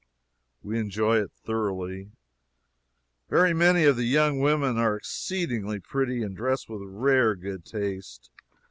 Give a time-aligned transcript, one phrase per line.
[0.63, 2.09] We enjoy it thoroughly.
[3.29, 8.31] Very many of the young women are exceedingly pretty and dress with rare good taste.